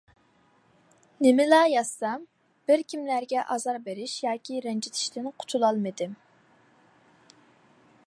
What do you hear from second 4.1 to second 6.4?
ياكى رەنجىتىشتىن قۇتۇلالمىدىم.